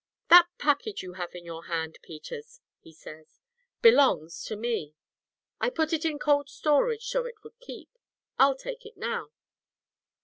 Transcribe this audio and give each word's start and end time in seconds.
'That 0.29 0.47
package 0.57 1.03
you 1.03 1.13
have 1.13 1.35
in 1.35 1.45
your 1.45 1.65
hand, 1.65 1.99
Peters,' 2.01 2.59
he 2.79 2.91
says, 2.91 3.39
'belongs 3.83 4.43
to 4.45 4.55
me. 4.55 4.95
I 5.59 5.69
put 5.69 5.93
it 5.93 6.05
in 6.05 6.17
cold 6.17 6.49
storage 6.49 7.05
so 7.05 7.27
it 7.27 7.43
would 7.43 7.59
keep. 7.59 7.95
I'll 8.39 8.55
take 8.57 8.83
it 8.83 8.97
now.' 8.97 9.31